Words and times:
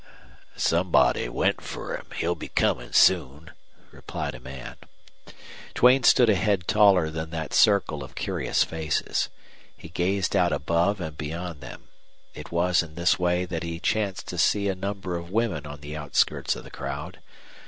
"Somebody 0.55 1.29
went 1.29 1.61
fer 1.61 1.95
him. 1.95 2.07
He'll 2.15 2.33
be 2.33 2.47
comin' 2.47 2.91
soon," 2.91 3.51
replied 3.91 4.33
a 4.33 4.39
man. 4.39 4.77
Duane 5.75 6.01
stood 6.01 6.27
a 6.27 6.33
head 6.33 6.67
taller 6.67 7.11
than 7.11 7.29
that 7.29 7.53
circle 7.53 8.03
of 8.03 8.15
curious 8.15 8.63
faces. 8.63 9.29
He 9.77 9.89
gazed 9.89 10.35
out 10.35 10.53
above 10.53 10.99
and 10.99 11.15
beyond 11.15 11.61
them. 11.61 11.89
It 12.33 12.51
was 12.51 12.81
in 12.81 12.95
this 12.95 13.19
way 13.19 13.45
that 13.45 13.61
he 13.61 13.79
chanced 13.79 14.27
to 14.29 14.39
see 14.39 14.67
a 14.69 14.73
number 14.73 15.17
of 15.17 15.29
women 15.29 15.67
on 15.67 15.81
the 15.81 15.95
outskirts 15.95 16.55
of 16.55 16.63
the 16.63 16.71
crowd. 16.71 17.19